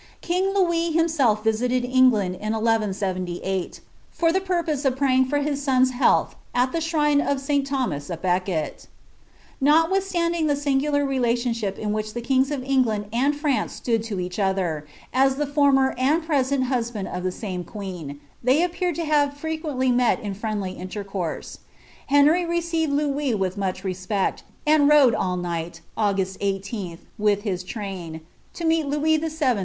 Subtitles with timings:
[0.21, 3.71] King Louii hiinaelf ria^ England in 1 179,
[4.09, 8.09] for [he purpose of praying for hiit son's health ■■ tto ahrine of St Thomas
[8.09, 8.87] a Becket
[9.63, 14.19] PfoHvithaiaading the singular relationship in which the kings of Eof land and France stood to
[14.19, 19.03] each other, as the former and presirol hmhanJ of the same queen, ihey appear to
[19.03, 21.59] hnre frequently met in friendly tni0> course.
[22.07, 27.63] Henry recei red Louis with much respect, and rode all nigh, Augiu^ 18, with his
[27.63, 28.21] train,
[28.59, 29.59] lo meet Louia VII.